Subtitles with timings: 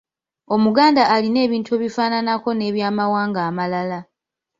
[0.55, 3.99] Omuganda alina ebintu ebifaananako n'eby'amawanga amalala.